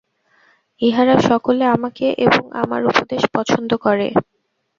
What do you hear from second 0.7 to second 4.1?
ইহারা সকলে আমাকে এবং আমার উপদেশ পছন্দ করে।